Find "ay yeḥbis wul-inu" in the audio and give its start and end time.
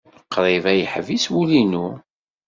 0.71-1.87